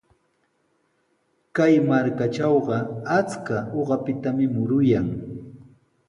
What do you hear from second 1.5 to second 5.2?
Kay markatrawqa achka uqatami muruyan.